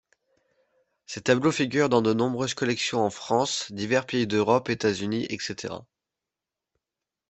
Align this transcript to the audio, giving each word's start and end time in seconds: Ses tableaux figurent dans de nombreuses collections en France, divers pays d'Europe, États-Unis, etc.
Ses 1.05 1.21
tableaux 1.21 1.51
figurent 1.51 1.87
dans 1.87 2.01
de 2.01 2.11
nombreuses 2.11 2.55
collections 2.55 3.05
en 3.05 3.11
France, 3.11 3.71
divers 3.71 4.07
pays 4.07 4.25
d'Europe, 4.25 4.67
États-Unis, 4.71 5.27
etc. 5.29 5.75